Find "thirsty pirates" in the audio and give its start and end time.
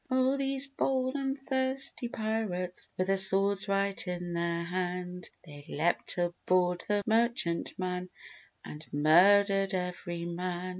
1.37-2.89